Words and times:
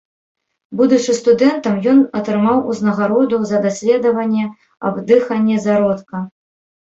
Будучы 0.77 1.11
студэнтам, 1.17 1.75
ён 1.91 1.99
атрымаў 2.19 2.63
узнагароду 2.71 3.37
за 3.51 3.57
даследаванне 3.65 4.49
аб 4.91 4.95
дыханні 5.11 5.61
зародка. 5.67 6.25